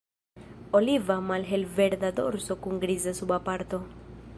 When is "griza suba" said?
2.87-3.43